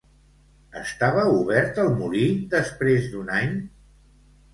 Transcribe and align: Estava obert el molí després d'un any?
Estava 0.79 1.25
obert 1.33 1.81
el 1.83 1.91
molí 1.99 2.23
després 2.55 3.05
d'un 3.13 3.29
any? 3.41 3.53